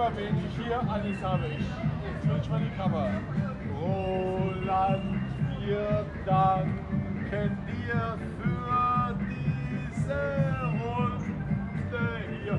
[0.00, 1.44] mal, wen ich hier alles habe.
[1.46, 1.66] Ich
[2.22, 3.10] switch mal die Kamera.
[3.78, 5.20] Roland,
[5.60, 10.20] wir danken dir für diese
[10.80, 12.04] Runde
[12.42, 12.58] hier.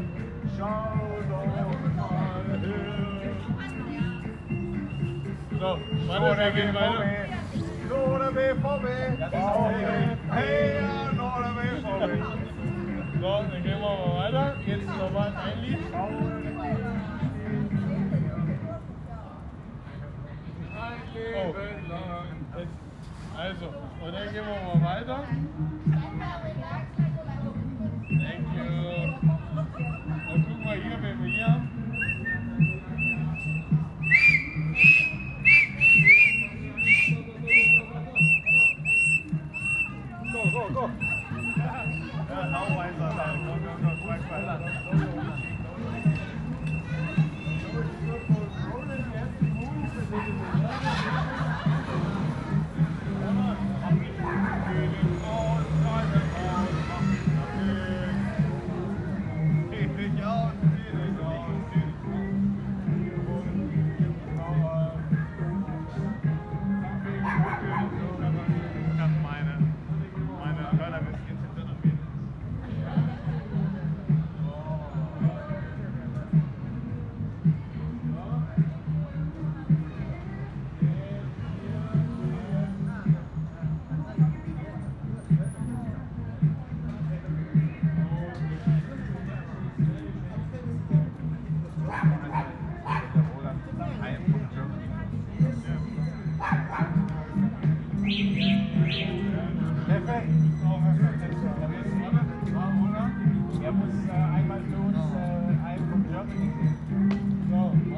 [0.56, 1.70] Schau doch mal
[2.60, 2.82] her.
[5.60, 5.70] So,
[6.08, 7.04] warte, wir gehen weiter.
[7.90, 8.86] Nur der BVB.
[10.30, 10.82] Hey,
[11.18, 12.10] der BVB.
[13.20, 14.56] So, dann gehen wir mal weiter.
[14.66, 16.41] Jetzt nochmal ein Lied.
[25.12, 25.26] done?
[28.24, 28.72] Thank you.
[30.28, 31.58] Nói chung là yêu về với nhau.
[40.34, 40.90] Go, go, go.
[42.30, 44.46] Yeah, no way, go, go, go, quick, quick.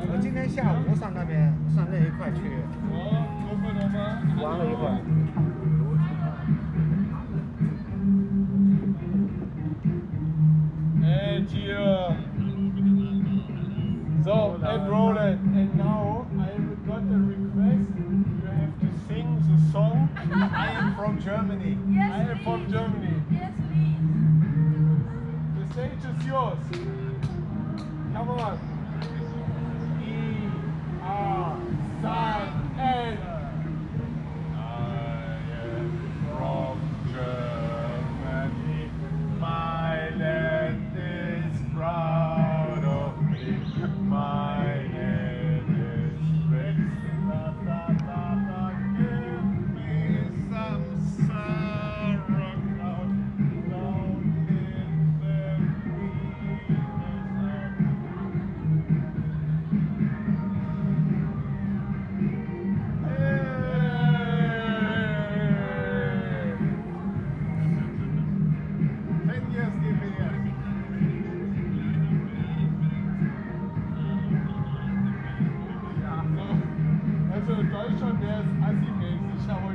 [0.05, 2.41] 我今天下午上那边上那一块去
[4.41, 5.52] 玩了一会儿。
[21.23, 21.77] Germany.
[21.89, 22.69] Yes, I am from.
[22.71, 23.22] Germany.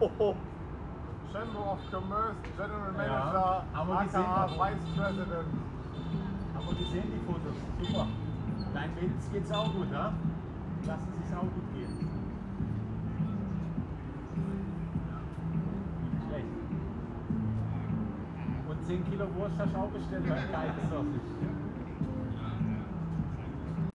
[0.00, 4.48] Chamber of Commerce, General Manager, aber aka.
[4.48, 5.48] Vice President.
[6.56, 8.06] Aber gesehen die Fotos, super.
[8.72, 10.14] Deinen Mädels geht's auch gut, ja?
[10.86, 11.98] Lassen sich's auch gut gehen.
[16.02, 16.46] Nicht Schlecht.
[18.70, 20.72] Und 10 Kilo Wurst hast du auch bestellt, weil geil
[21.12, 21.59] nicht.